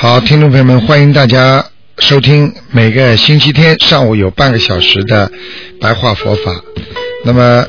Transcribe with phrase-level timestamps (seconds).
[0.00, 1.62] 好，听众朋友们，欢迎大家
[1.98, 5.30] 收听每个星期天上午有半个小时的
[5.78, 6.50] 白话佛法。
[7.22, 7.66] 那么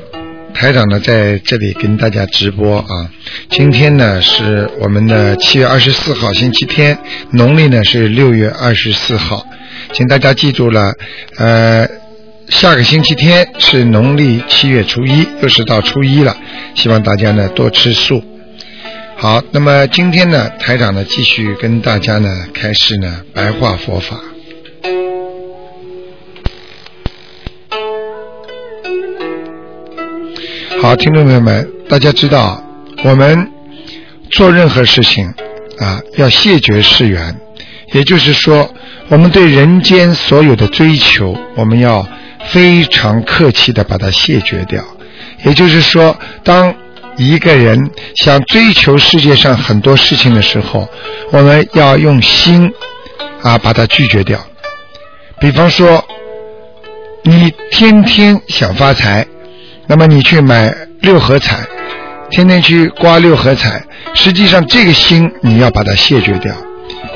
[0.53, 3.11] 台长呢在这里跟大家直播啊。
[3.49, 6.97] 今天呢是我们的七月二十四号星期天，
[7.31, 9.45] 农历呢是六月二十四号，
[9.91, 10.93] 请大家记住了，
[11.35, 11.85] 呃，
[12.47, 16.37] 下个星期天是农历七月初一，又是到初一了，
[16.75, 18.23] 希望大家呢多吃素。
[19.21, 24.19] 好，那么今天呢，台长呢继续跟大家呢开始呢白话佛法。
[30.81, 32.63] 好，听众朋友们，大家知道
[33.03, 33.47] 我们
[34.31, 35.31] 做任何事情
[35.77, 37.39] 啊，要谢绝世缘，
[37.93, 38.73] 也就是说，
[39.09, 42.07] 我们对人间所有的追求，我们要
[42.45, 44.83] 非常客气的把它谢绝掉。
[45.45, 46.73] 也就是说，当
[47.17, 50.89] 一个人想追求世界上很多事情的时候，
[51.31, 52.71] 我们要用心
[53.41, 54.39] 啊把它拒绝掉。
[55.39, 56.03] 比方说，
[57.23, 59.25] 你天天想发财，
[59.87, 61.65] 那么你去买六合彩，
[62.29, 63.83] 天天去刮六合彩，
[64.13, 66.55] 实际上这个心你要把它谢绝掉。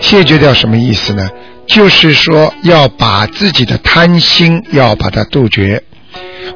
[0.01, 1.27] 谢绝掉什么意思呢？
[1.67, 5.81] 就是说要把自己的贪心要把它杜绝。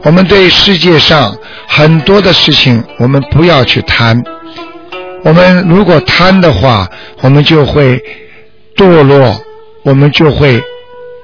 [0.03, 1.35] 我们对世界上
[1.67, 4.23] 很多的事情，我们不要去贪。
[5.23, 6.89] 我们如果贪的话，
[7.21, 8.01] 我们就会
[8.75, 9.41] 堕落，
[9.83, 10.61] 我们就会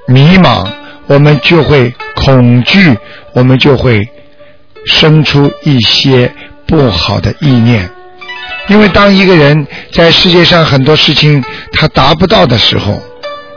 [0.06, 0.66] 迷茫，
[1.06, 2.96] 我们就会恐惧，
[3.32, 4.06] 我们就会
[4.84, 6.30] 生出一些
[6.66, 7.88] 不好的意念。
[8.68, 13.00] 因为当一个人在世界上很多事情他达不到的时候，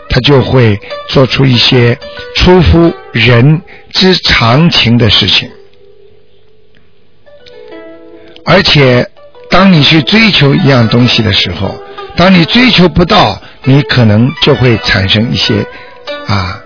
[0.10, 1.98] 他就会做出一些
[2.36, 3.62] 出乎人
[3.92, 5.50] 之常情的事情，
[8.46, 9.10] 而且
[9.50, 11.76] 当你去追求一样东西的时候，
[12.16, 15.66] 当你追求不到，你可能就会产生一些
[16.28, 16.62] 啊，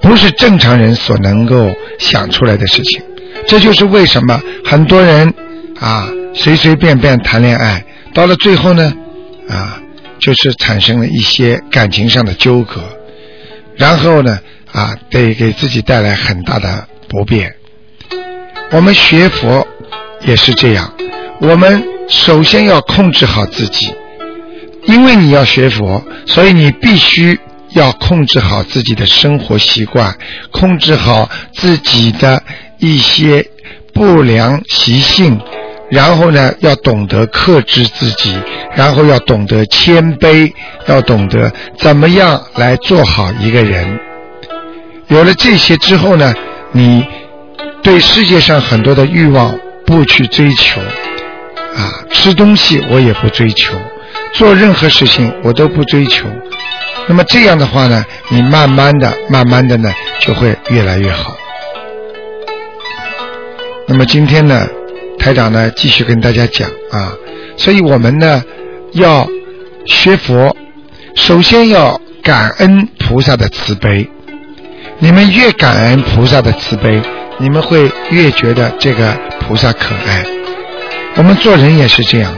[0.00, 3.02] 不是正常人所能够想出来的事情。
[3.46, 5.32] 这就是为什么很多人
[5.80, 8.92] 啊随随便便谈恋爱，到了最后呢
[9.48, 9.82] 啊。
[10.20, 12.82] 就是产生了一些感情上的纠葛，
[13.76, 14.40] 然后呢，
[14.72, 17.54] 啊，得给自己带来很大的不便。
[18.70, 19.66] 我们学佛
[20.26, 20.92] 也是这样，
[21.40, 23.94] 我们首先要控制好自己，
[24.84, 27.38] 因为你要学佛，所以你必须
[27.70, 30.14] 要控制好自己的生活习惯，
[30.50, 32.42] 控制好自己的
[32.78, 33.46] 一些
[33.92, 35.40] 不良习性。
[35.90, 38.38] 然后呢，要懂得克制自己，
[38.76, 40.52] 然后要懂得谦卑，
[40.86, 43.98] 要懂得怎么样来做好一个人。
[45.08, 46.34] 有了这些之后呢，
[46.72, 47.04] 你
[47.82, 53.74] 对世界上很多的欲望不去追求，啊，吃东西我也不追求，
[54.34, 56.26] 做任何事情我都不追求。
[57.06, 61.34] 那么这样的话呢，你慢慢的、慢慢的呢，就会越来越好。
[63.86, 64.66] 那么今天呢？
[65.18, 67.12] 台长呢，继续跟大家讲啊，
[67.56, 68.42] 所以我们呢
[68.92, 69.26] 要
[69.86, 70.54] 学佛，
[71.16, 74.08] 首先要感恩菩萨的慈悲。
[75.00, 77.00] 你们越感恩菩萨的慈悲，
[77.38, 80.24] 你们会越觉得这个菩萨可爱。
[81.14, 82.32] 我们做人也是这样，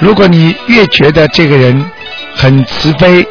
[0.00, 1.90] 如果你越觉得这个人
[2.34, 3.26] 很慈悲，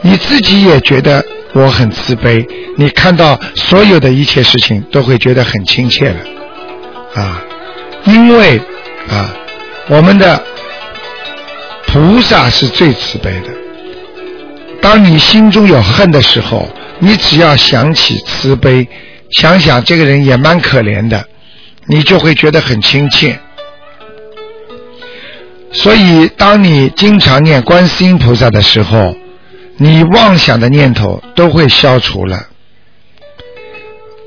[0.00, 1.24] 你自己也觉得
[1.54, 2.46] 我很慈悲，
[2.76, 6.16] 你看到所有的一切事情都会觉得很亲切了
[7.14, 7.42] 啊。
[8.04, 8.58] 因为
[9.10, 9.34] 啊，
[9.88, 10.40] 我们的
[11.88, 13.50] 菩萨是最慈悲的。
[14.80, 16.68] 当你心中有恨的时候，
[17.04, 18.88] 你只要想起慈悲，
[19.30, 21.26] 想想这个人也蛮可怜的，
[21.86, 23.40] 你就会觉得很亲切。
[25.72, 29.16] 所以，当你经常念观世音菩萨的时候，
[29.78, 32.46] 你妄想的念头都会消除了。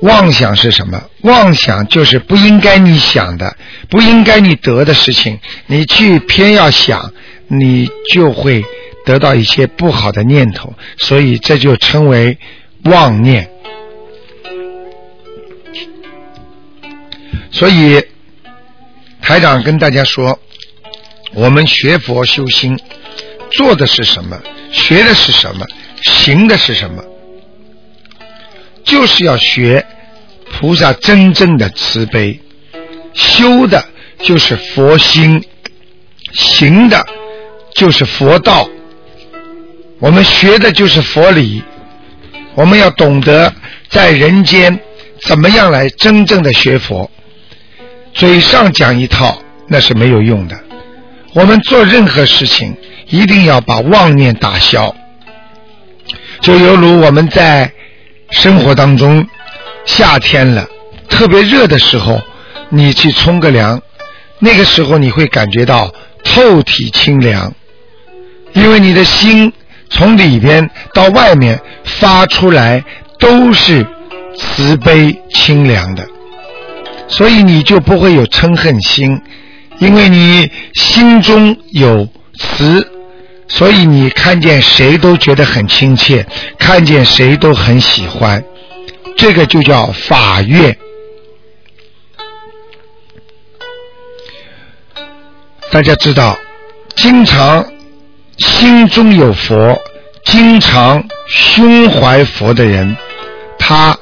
[0.02, 1.02] 妄想是什么？
[1.22, 3.56] 妄想就是不应该你想的，
[3.88, 7.10] 不应该你得的事情，你去偏要想，
[7.48, 8.62] 你就会
[9.06, 12.36] 得到一些不好的念头，所以这就称为
[12.86, 13.50] 妄念。
[17.50, 18.02] 所以
[19.20, 20.38] 台长跟大家说
[21.32, 22.78] 我们学佛修心，
[23.52, 24.38] 做的是什么？
[24.72, 25.66] 学的是什么？
[26.02, 27.02] 行的是什么？
[28.84, 29.84] 就是要学
[30.52, 32.40] 菩萨真正的慈悲，
[33.14, 33.84] 修的
[34.20, 35.42] 就是佛心，
[36.32, 37.04] 行的
[37.74, 38.68] 就是佛道。
[39.98, 41.62] 我们学的就是佛理，
[42.56, 43.54] 我们要懂得
[43.88, 44.80] 在人间
[45.20, 47.08] 怎么样来真正的学佛。
[48.12, 50.58] 嘴上讲一套那是没有用的，
[51.34, 52.74] 我们做任何事情
[53.08, 54.94] 一定要把妄念打消。
[56.40, 57.70] 就犹如我们在
[58.30, 59.26] 生活当中，
[59.84, 60.66] 夏天了，
[61.08, 62.20] 特别热的时候，
[62.70, 63.82] 你去冲个凉，
[64.38, 65.92] 那个时候你会感觉到
[66.24, 67.52] 透体清凉，
[68.54, 69.52] 因为你的心
[69.88, 72.84] 从里边到外面发出来
[73.18, 73.86] 都是
[74.36, 76.06] 慈悲清凉的，
[77.08, 79.20] 所以你就不会有嗔恨心，
[79.78, 82.92] 因为你心中有慈。
[83.48, 86.26] 所以你看见谁都觉得很亲切，
[86.58, 88.42] 看见谁都很喜欢，
[89.16, 90.76] 这个就叫法悦。
[95.70, 96.36] 大家知道，
[96.96, 97.64] 经常
[98.38, 99.80] 心中有佛，
[100.24, 102.96] 经常胸怀佛的人，
[103.58, 103.98] 他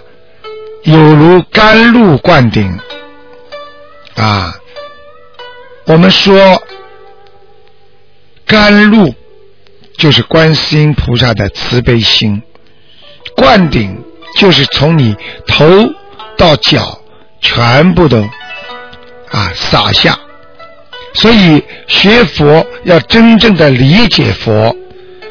[0.82, 2.78] 有如甘露灌顶
[4.16, 4.54] 啊。
[5.86, 6.62] 我们说
[8.46, 9.14] 甘露。
[9.96, 12.42] 就是观世音菩萨的慈悲心，
[13.36, 14.04] 灌顶
[14.36, 15.16] 就是从你
[15.46, 15.64] 头
[16.36, 17.00] 到脚
[17.40, 18.20] 全部都
[19.30, 20.18] 啊洒下，
[21.14, 24.76] 所以学佛要真正的理解佛，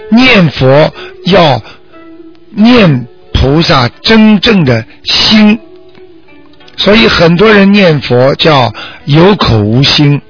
[0.09, 0.91] 念佛
[1.25, 1.62] 要
[2.50, 5.59] 念菩萨真正的心，
[6.75, 8.74] 所以很多人念佛叫
[9.06, 10.21] 有口无心，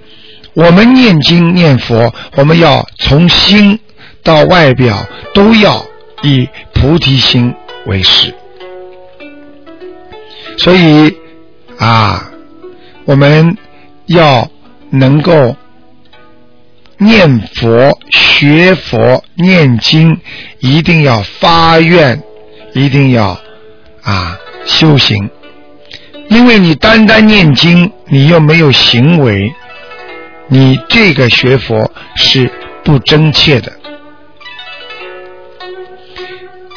[0.53, 3.79] 我们念经念佛，我们要从心。
[4.25, 5.85] 到外表都要
[6.21, 7.53] 以菩提心
[7.85, 8.33] 为师，
[10.57, 11.13] 所以
[11.77, 12.31] 啊，
[13.03, 13.57] 我们
[14.05, 14.49] 要
[14.95, 15.55] 能够
[16.97, 20.21] 念佛、学佛、念经，
[20.59, 22.21] 一定要发愿，
[22.73, 23.39] 一定要
[24.03, 25.31] 啊修行。
[26.29, 29.51] 因为你单单念经，你又没有行为，
[30.47, 32.49] 你这个学佛是
[32.83, 33.73] 不真切的。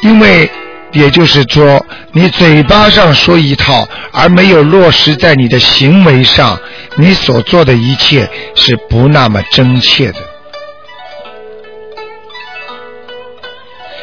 [0.01, 0.49] 因为，
[0.91, 6.59] 也就是说，你嘴巴上说一套，而没有落实在你的行为上，
[6.97, 10.19] 你所做的一切是不那么真切的。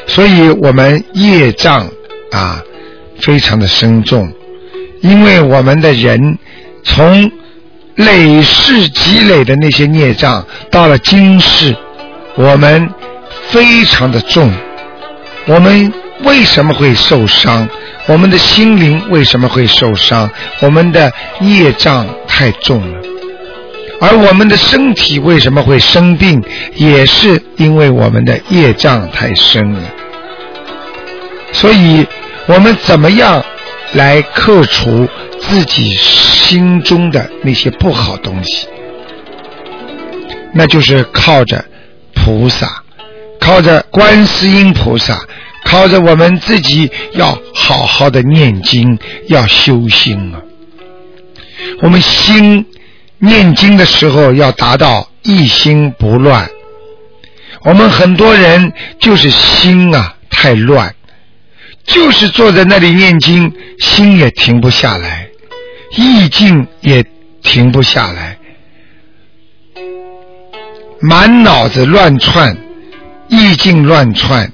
[0.06, 1.88] 所以我们业障
[2.30, 2.62] 啊，
[3.20, 4.32] 非常的深重，
[5.00, 6.38] 因为我们的人
[6.84, 7.30] 从
[7.96, 11.74] 累世积累的那些孽障，到了今世，
[12.36, 12.88] 我们
[13.48, 14.52] 非常的重。
[15.46, 15.92] 我们
[16.22, 17.68] 为什么会受伤？
[18.06, 20.30] 我们的心灵为什么会受伤？
[20.60, 22.06] 我们的业障
[22.36, 23.00] 太重了，
[24.00, 26.42] 而我们的身体为什么会生病？
[26.74, 29.80] 也是因为我们的业障太深了。
[31.52, 32.04] 所以，
[32.46, 33.44] 我们怎么样
[33.92, 38.66] 来克除自己心中的那些不好东西？
[40.52, 41.64] 那就是靠着
[42.14, 42.82] 菩萨。
[43.38, 45.20] 靠着观世音菩萨，
[45.64, 48.98] 靠着我们自己，要好好的念经，
[49.28, 50.42] 要修心啊。
[51.82, 52.66] 我们心
[53.18, 56.48] 念经的时候要达到一心不乱。
[57.62, 60.94] 我们很多人就是心啊太乱，
[61.84, 65.28] 就是坐在那里念经，心也停不下来，
[65.96, 67.04] 意境也
[67.42, 68.38] 停不下来，
[71.00, 72.56] 满脑子乱窜。
[73.26, 74.52] 意境乱窜，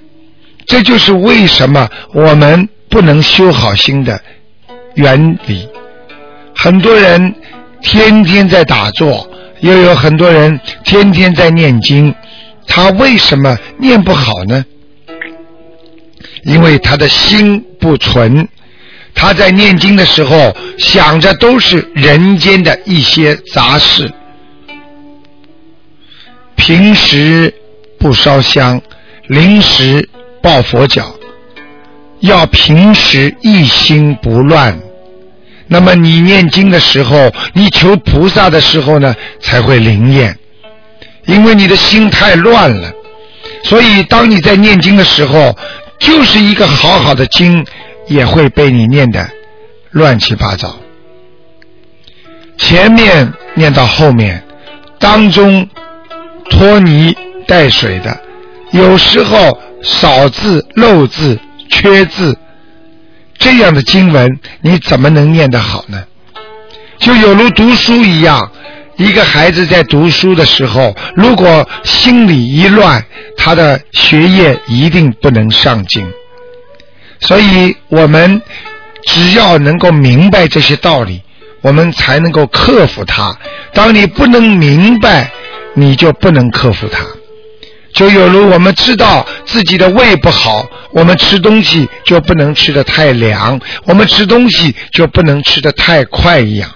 [0.65, 4.23] 这就是为什么我们不能修好心的
[4.95, 5.69] 原理。
[6.63, 7.35] 很多人
[7.81, 9.27] 天天在打坐，
[9.61, 12.15] 又有很多人天天在念经，
[12.67, 14.63] 他为什么念不好呢？
[16.45, 18.47] 因为他的心不纯，
[19.15, 24.13] 他在念经的时候想着都是人间的一些杂事，
[26.57, 27.55] 平时。
[27.99, 28.81] 不烧香，
[29.27, 30.09] 临时
[30.41, 31.15] 抱佛脚，
[32.21, 34.81] 要平时一心不乱。
[35.71, 40.37] 那么你念经的时候，你求菩萨的时候呢，才会灵验。
[41.27, 42.93] 因为你的心太乱了，
[43.63, 45.57] 所以当你在念经的时候，
[46.01, 47.65] 就是一个好好的经，
[48.09, 49.31] 也会被你念的
[49.91, 50.77] 乱七八糟。
[52.59, 54.43] 前面念到后面，
[54.99, 55.69] 当中。
[56.53, 58.21] 拖泥带水的，
[58.73, 62.37] 有时候少字漏字缺字，
[63.41, 66.05] 这样的经文你怎么能念得好呢？
[66.99, 68.53] 就有如读书一样，
[68.99, 73.03] 一个孩子在读书的时候，如果心里一乱，
[73.39, 76.07] 他的学业一定不能上进。
[77.21, 78.43] 所以，我们
[79.07, 81.23] 只要能够明白这些道理，
[81.63, 83.35] 我们才能够克服它。
[83.73, 85.31] 当你不能明白，
[85.73, 87.03] 你就不能克服它。
[87.93, 96.71] 就有如我们知道自己的胃不好，我们吃东西就不能吃的太凉，我们吃东西就不能吃的太快一样。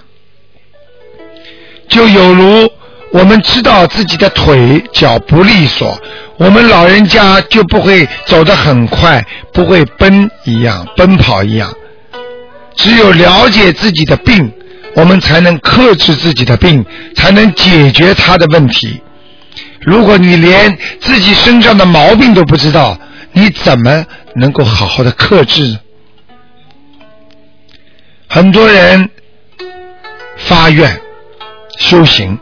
[1.87, 2.69] 就有如
[3.11, 5.97] 我们知道自己的腿脚不利索，
[6.37, 11.73] 我们老人家就不会走得很快，不会奔一样，奔跑一样。
[12.75, 14.51] 只有了解自己的病，
[14.95, 19.01] 我们才能克制自己的病，才能解决他的问题。
[19.85, 22.97] 如果你连自己身上的毛病都不知道，
[23.31, 25.77] 你怎么能够好好的克制？
[28.27, 29.09] 很多人
[30.37, 30.99] 发愿。
[31.77, 32.39] 修行，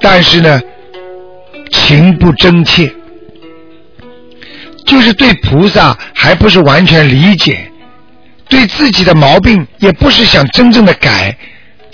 [0.00, 0.60] 但是呢，
[1.72, 2.94] 情不真切，
[4.86, 7.68] 就是对菩萨还不是完全理解，
[8.48, 11.36] 对自己的毛病也不是想真正的改，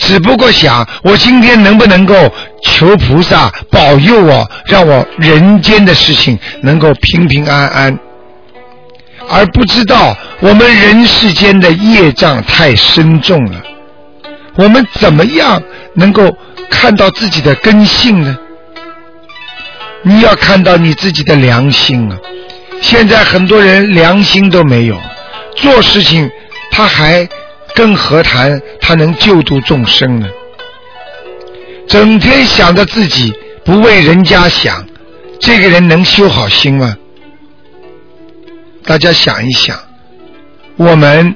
[0.04, 2.14] 只不过想我今天能不能够
[2.62, 7.98] 求菩萨保佑我，让我人间的事情能够平平安安，
[9.28, 13.62] 而不知道我们人世间的业障太深重了，
[14.56, 15.62] 我们怎么样
[15.94, 16.30] 能够？
[16.70, 18.34] 看到自己的根性呢？
[20.02, 22.16] 你要看到你自己的良心啊！
[22.80, 24.98] 现在很多人良心都没有，
[25.54, 26.28] 做事情
[26.70, 27.28] 他还
[27.74, 30.28] 更何谈他能救度众生呢？
[31.88, 33.32] 整天想着自己，
[33.64, 34.86] 不为人家想，
[35.40, 36.96] 这个人能修好心吗？
[38.84, 39.76] 大家想一想，
[40.76, 41.34] 我们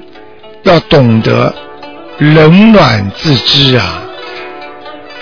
[0.63, 1.53] 要懂得
[2.17, 4.03] 冷暖自知啊！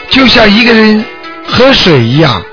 [0.09, 1.03] 就像一个人
[1.47, 2.43] 喝水一样，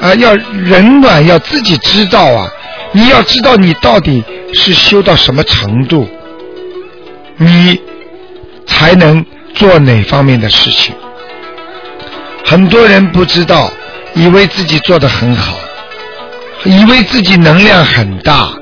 [0.00, 2.50] 啊，要冷暖要自己知道啊。
[2.92, 4.24] 你要知道你到底
[4.54, 6.08] 是修到什么程度，
[7.38, 7.80] 你
[8.66, 10.94] 才能做哪方面的事情。
[12.44, 13.70] 很多人不知道，
[14.14, 15.54] 以为自己做的很好，
[16.64, 18.52] 以为自己能量很大，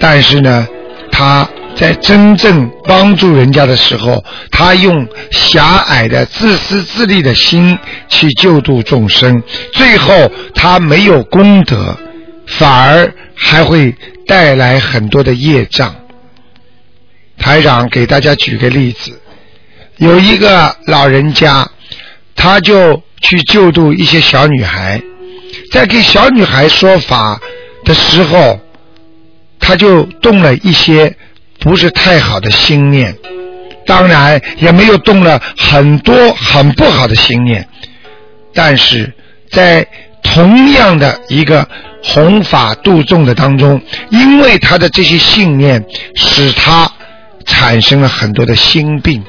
[0.00, 0.66] 但是呢，
[1.12, 1.48] 他。
[1.76, 7.76] 在真正帮助人家的时候，他用狭隘的、自私自利的心
[8.08, 11.96] 去救度众生，最后他没有功德，
[12.46, 13.92] 反而还会
[14.24, 15.92] 带来很多的业障。
[17.38, 19.20] 台长给大家举个例子，
[19.96, 21.68] 有一个老人家，
[22.34, 25.02] 他就去救度一些小女孩，
[25.70, 27.40] 在给小女孩说法
[27.84, 28.60] 的时候，
[29.58, 31.16] 他就动了一些。
[31.60, 33.16] 不是太好的心念，
[33.86, 37.66] 当然也没有动了很多很不好的心念，
[38.52, 39.10] 但是
[39.50, 39.86] 在
[40.22, 41.66] 同样的一个
[42.02, 45.82] 弘法度众的当中，因为他的这些信念，
[46.16, 46.90] 使他
[47.46, 49.24] 产生了很多的心病。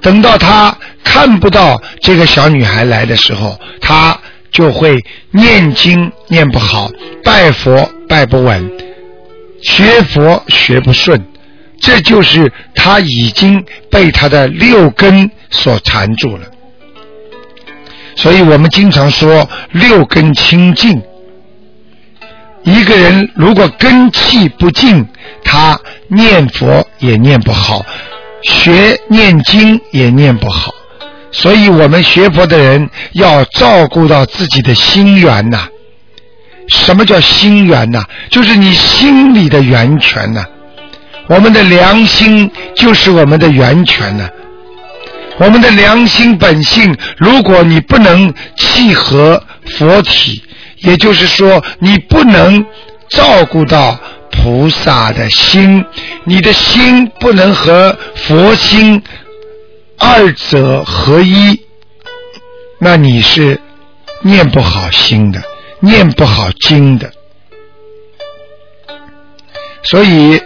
[0.00, 4.18] 等到他看不到这个小女孩来的时候，他
[4.50, 4.98] 就会
[5.30, 6.90] 念经念不好，
[7.22, 8.70] 拜佛拜不稳。
[9.62, 11.22] 学佛学不顺，
[11.80, 16.46] 这就是他已经被他的六根所缠住了。
[18.16, 21.02] 所以我们经常说六根清净。
[22.62, 25.06] 一个人如果根气不净，
[25.42, 27.84] 他念佛也念不好，
[28.42, 30.74] 学念经也念不好。
[31.32, 35.68] 所以我们学佛的人要照顾到自己的心源呐。
[36.68, 38.04] 什么叫心源呐？
[38.30, 40.44] 就是你心里的源泉呐。
[41.28, 44.28] 我们的良心就是我们的源泉呐。
[45.38, 49.42] 我们的良心本性，如果你不能契合
[49.78, 50.42] 佛体，
[50.80, 52.64] 也就是说，你不能
[53.08, 53.98] 照顾到
[54.30, 55.84] 菩萨的心，
[56.24, 59.02] 你的心不能和佛心
[59.98, 61.60] 二者合一，
[62.78, 63.60] 那你是
[64.22, 65.40] 念不好心的。
[65.82, 67.10] 念不好经的，
[69.82, 70.38] 所以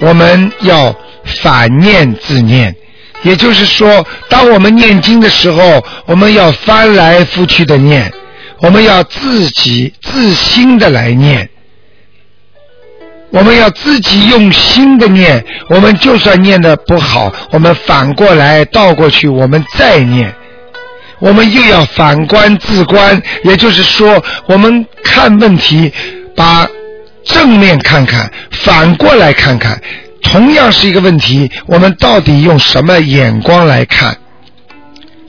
[0.00, 2.76] 我们要反念自念。
[3.22, 8.12] 也就是说，当我们念经的时候，我们要翻来覆去的念，
[8.60, 11.48] 我们要自己自心的来念，
[13.30, 15.44] 我们要自己用心的念。
[15.68, 20.34] 我们就算念的不好，我们反过来倒过去，我们再念。
[21.18, 25.92] 我们又要反观自观，也就是说，我们看问题，
[26.34, 26.68] 把
[27.24, 29.80] 正面看看，反过来看看，
[30.22, 34.16] 同样是一个问题，我们到底用什么眼光来看？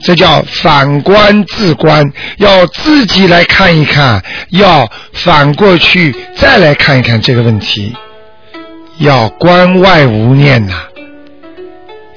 [0.00, 2.04] 这叫反观自观，
[2.36, 7.94] 要自己来看一看，要反过去再来看一看这个问题，
[8.98, 10.74] 要关外无念呐。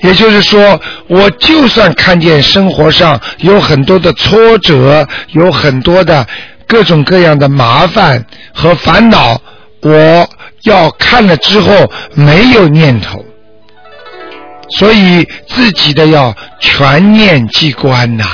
[0.04, 6.26] 也就是说，我就算看见生活上有很多的挫折，有很多的
[6.68, 9.40] 各种各样的麻烦和烦恼，
[9.82, 10.28] 我
[10.64, 13.24] 要看了之后没有念头。
[14.78, 18.26] 所以自己的要全念即观呐，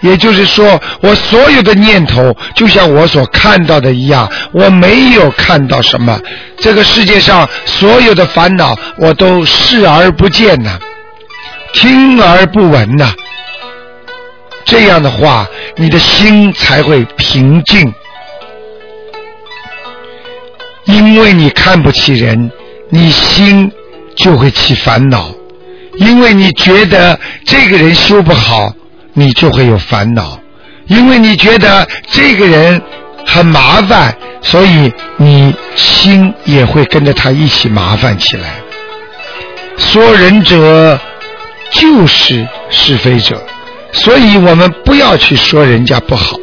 [0.00, 6.18] 也就是说，我所有的念头就像我所看到的一样，我没有看到什么。
[6.58, 10.78] 这个世界上所有的烦恼，我都视而不见呐，
[11.72, 13.12] 听而不闻呐。
[14.64, 17.92] 这样的话，你的心才会平静，
[20.84, 22.50] 因为你看不起人，
[22.88, 23.70] 你心
[24.14, 25.30] 就会起烦恼。
[25.96, 28.72] 因为你觉得这个人修不好，
[29.12, 30.38] 你就会有烦恼；
[30.86, 32.80] 因为你觉得这个人
[33.26, 38.54] 很麻烦，所以你心也会跟着他一起麻烦起来。
[39.76, 40.98] 说人者
[41.70, 43.40] 就是是非者，
[43.92, 46.36] 所以我们不要去说人家不好。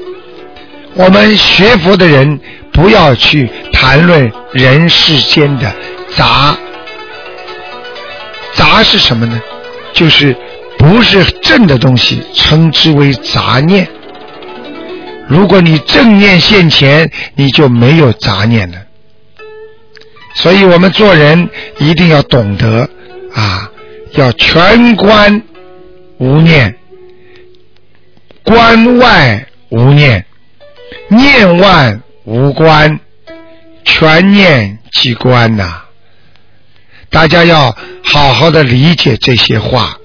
[0.94, 2.39] 我们学佛的人
[2.72, 5.72] 不要去谈论人世间的
[6.15, 6.56] 杂。
[8.60, 9.42] 杂是什么呢？
[9.94, 10.36] 就是
[10.78, 13.88] 不是正的东西，称之为杂念。
[15.30, 18.78] 如果你正念现前，你就没有杂念了。
[20.36, 22.89] 所以我们做人一定要懂得
[23.34, 23.72] 啊，
[24.12, 25.41] 要全观
[26.17, 26.76] 无念，
[28.43, 30.26] 观外无念，
[31.08, 33.00] 念外无观，
[33.86, 35.84] 全念即观呐。
[37.10, 39.98] 大家要好好的理解这些话，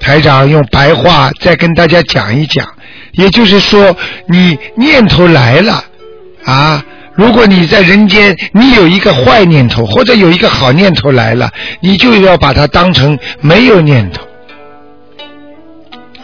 [0.00, 2.66] 台长用白话再跟大家讲一讲。
[3.12, 5.84] 也就是说，你念头来了
[6.44, 11.50] 啊，如果你在人间，你有一个坏念头或者有一个好念头来了，
[11.80, 14.26] 你就要把它当成没有念头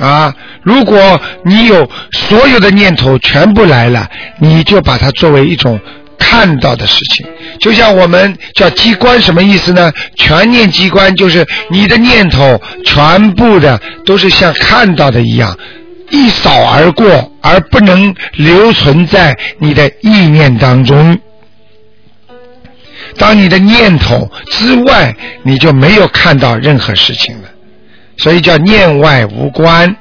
[0.04, 0.34] 啊。
[0.62, 5.80] 如果你有所有的念头全部来了，你就把它作为一种。
[6.26, 7.26] 看到的事情，
[7.60, 9.92] 就像我们叫机关，什么意思呢？
[10.16, 15.56] 全念机关就是你的念头全部的都是像看到的一样，
[16.10, 21.18] 一扫而过，而不能留存在你的意念当中。
[23.18, 27.48] 当你的念头之外，你就没有看到任何事情了，
[28.16, 29.94] 所以叫念外无关。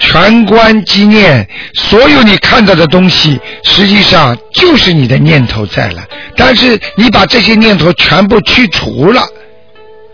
[0.00, 6.02] 全观即念，所有你看到的东西，实际上就是你的念头在了。
[6.36, 9.22] 但是你把这些念头全部去除了，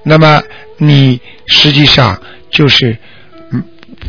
[0.02, 0.42] 那么
[0.76, 2.20] 你实际上
[2.50, 2.98] 就是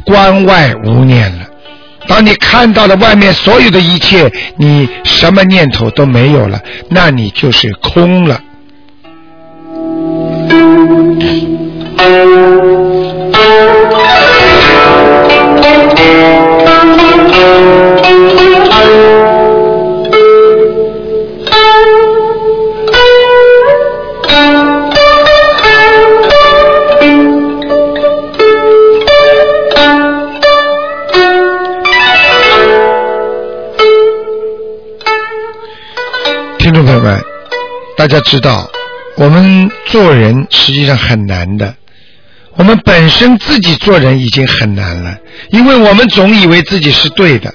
[0.04, 1.46] 关外无念了。
[2.08, 6.60] 当你看到了外面所有的一切，你什么念头都没有了，
[6.90, 8.42] 那你就是空了。
[36.60, 37.18] 听众朋友们，
[37.96, 38.70] 大家知道，
[39.16, 41.74] 我们做人实际上很难的。
[42.58, 45.16] 我们本身自己做人已经很难了，
[45.52, 47.54] 因为我们总以为自己是对的，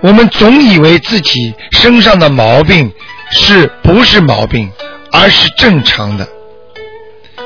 [0.00, 2.90] 我们总以为自己身上的毛病
[3.30, 4.70] 是不是毛病，
[5.12, 6.26] 而是正常的。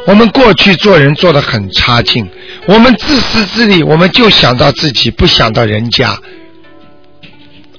[0.06, 2.28] 我们过去做人做得很差劲，
[2.66, 6.16] 我们自私自利，我们就想到自己，不想到人家。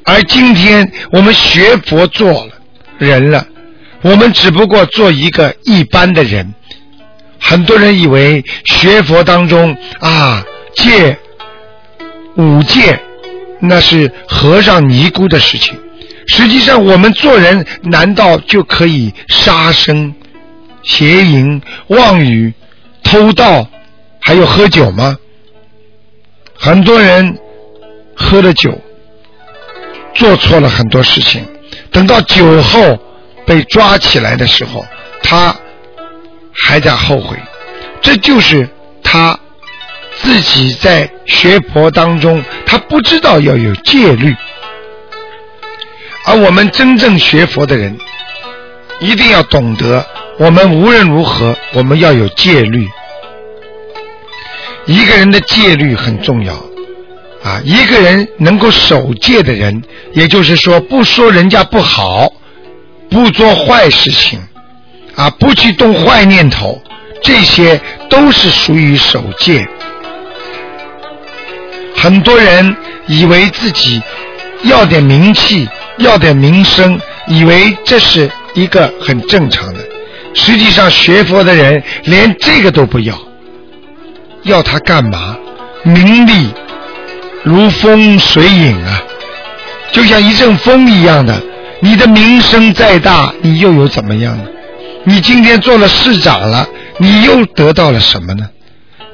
[0.03, 2.51] 而今天我们学佛做了
[2.97, 3.47] 人了，
[4.01, 6.53] 我们只不过做一个一般的人。
[7.45, 10.43] 很多人以为学佛当中啊
[10.75, 11.17] 戒
[12.35, 12.97] 五戒
[13.59, 15.77] 那是和尚尼姑的事情，
[16.25, 20.15] 实际上我们做人难道就可以杀生、
[20.83, 22.53] 邪淫、妄语、
[23.03, 23.67] 偷盗，
[24.19, 25.17] 还有喝酒吗？
[26.55, 27.37] 很多人
[28.15, 28.81] 喝了酒，
[30.15, 31.45] 做错了很多事情，
[31.91, 32.97] 等到酒后
[33.45, 34.83] 被抓起来的时候，
[35.21, 35.53] 他。
[36.53, 37.37] 还在后悔，
[38.01, 38.69] 这就是
[39.03, 39.39] 他
[40.21, 44.35] 自己在学佛当中，他不知道要有戒律。
[46.25, 47.97] 而我们真正学佛的人，
[48.99, 50.05] 一定要懂得，
[50.37, 52.87] 我们无论如何，我们要有戒律。
[54.85, 56.53] 一个人的戒律很重要
[57.43, 57.61] 啊！
[57.63, 62.31] 一个人能够守戒的人，也就是说，不说人家不好，
[63.09, 64.39] 不做坏事情，
[65.15, 66.81] 啊，不去动坏念头，
[67.21, 69.67] 这些都是属于守戒。
[71.95, 72.75] 很多人
[73.07, 74.01] 以为自己
[74.63, 75.67] 要点名气。
[75.97, 79.79] 要点名声，以为这是一个很正常的。
[80.33, 83.15] 实际上，学佛的人连这个都不要，
[84.41, 85.37] 要他干嘛？
[85.83, 86.51] 名利
[87.43, 89.03] 如风水影啊，
[89.91, 91.39] 就像一阵风一样的。
[91.79, 94.45] 你的名声再大，你又有怎么样呢？
[95.05, 98.49] 你今天做了市长了，你又得到了什么呢？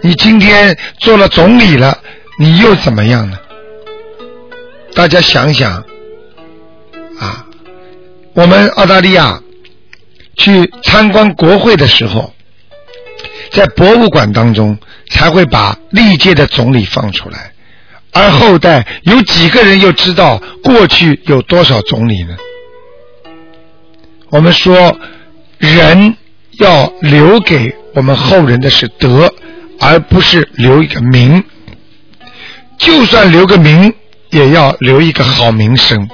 [0.02, 1.98] 你今天做了总理了，
[2.38, 3.38] 你又怎么样呢？
[4.94, 5.84] 大家想想。
[7.20, 7.46] 啊，
[8.34, 9.42] 我们澳大利亚
[10.38, 12.34] 去参观国会的时候，
[13.52, 14.78] 在博物馆当中
[15.10, 17.52] 才会把历届的总理放出来，
[18.14, 22.38] 而后代有几个人又知道过去有多少总理呢？
[24.30, 24.98] 我们说，
[25.60, 26.16] 人
[26.58, 29.32] 要留给我们后人的是德，
[29.80, 31.44] 而不是留一个名。
[32.78, 33.94] 就算留个名，
[34.30, 36.10] 也要留一个好名声。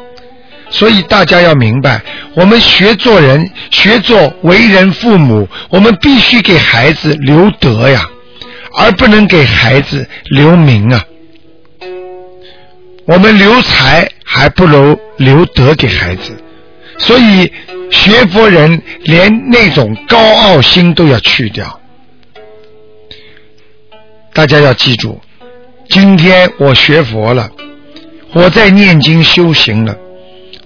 [0.72, 2.02] 所以大家要明白，
[2.36, 8.10] 我们学做人，学做为人父母，我们必须给孩子留德呀，
[8.74, 11.04] 而不能给孩子留名啊。
[13.06, 16.36] 我们留财还不如留德给孩子，
[16.98, 17.52] 所以
[17.92, 21.80] 学佛人连那种高傲心都要去掉。
[24.34, 25.22] 大家要记住，
[25.90, 27.50] 今天我学佛了，
[28.34, 29.96] 我在念经修行了。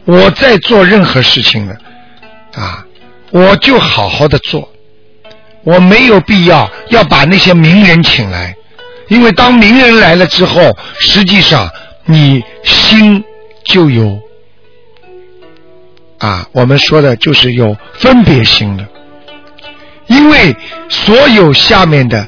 [0.06, 1.76] 我在做任何事情了，
[2.56, 2.84] 啊，
[3.30, 4.68] 我就好好的做，
[5.64, 8.56] 我没有必要要把那些名人请来，
[9.10, 11.70] 因为当名人来了之后，实际上
[12.06, 13.24] 你心
[13.64, 14.20] 就有，
[16.20, 18.88] 啊，我们说的就是有分别心的，
[20.08, 20.56] 因为
[20.88, 22.28] 所有下面的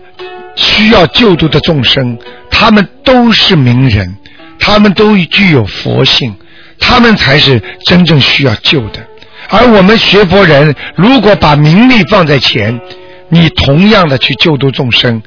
[0.55, 2.17] 需要救度的众生，
[2.49, 4.17] 他们都是名人，
[4.59, 6.35] 他们都具有佛性。
[6.83, 9.05] 他们才是真正需要救的，
[9.49, 12.81] 而我们学佛人如果把名利放在前，
[13.29, 15.21] 你同样的去救度众生，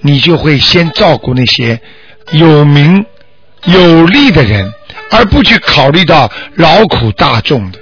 [0.00, 1.78] 你就会先照顾那些
[2.32, 3.04] 有名
[3.66, 4.72] 有利的人，
[5.10, 7.78] 而不去考虑到劳苦大众的。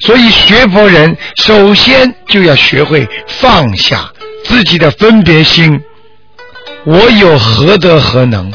[0.00, 4.12] 所以学佛人首先就要学会放下
[4.44, 5.82] 自己的分别心，
[6.84, 8.52] 我有何德何能？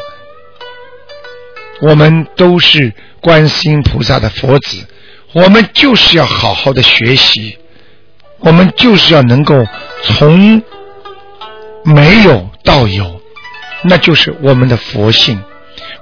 [1.82, 2.94] 我们都是。
[3.24, 4.86] 观世音菩萨的佛子，
[5.32, 7.58] 我们就是要好好的学习，
[8.40, 9.66] 我们就是要能够
[10.04, 10.62] 从
[11.86, 13.22] 没有到有，
[13.84, 15.42] 那就是我们的佛性。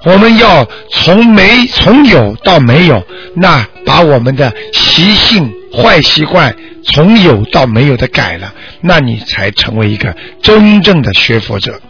[0.04, 3.02] 我们要从没从有到没有，
[3.36, 11.80] 那把我们的习性坏习惯从有到没有的改了，那你才成为一个真正的学佛者。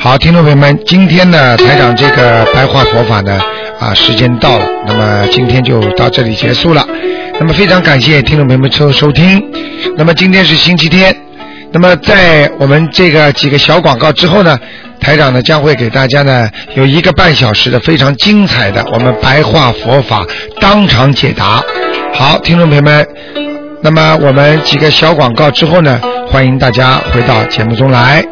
[0.00, 3.40] 好，听众朋友们，今天呢，台长这个白话佛法呢，
[3.78, 6.84] 啊，时间到了，那么今天就到这里结束了。
[7.38, 9.40] 那么非常感谢听众朋友们收收听。
[9.96, 11.16] 那么今天是星期天，
[11.72, 14.58] 那么在我们这个几个小广告之后呢，
[15.00, 20.24] 台长呢将会给大家呢有一个半小时的非常精彩的我们白话佛法
[20.60, 21.62] 当场解答。
[22.12, 23.06] 好，听众朋友们，
[23.82, 28.22] 那么我们几个小广告之后呢，欢迎大家回到节目中来。